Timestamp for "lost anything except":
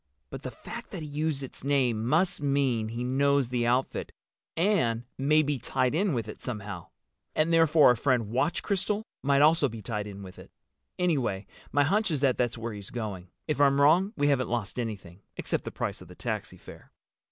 14.49-15.65